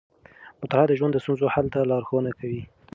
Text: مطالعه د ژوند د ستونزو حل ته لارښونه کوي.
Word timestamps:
مطالعه 0.63 0.87
د 0.89 0.93
ژوند 0.99 1.13
د 1.13 1.17
ستونزو 1.23 1.47
حل 1.53 1.67
ته 1.73 1.79
لارښونه 1.91 2.31
کوي. 2.39 2.61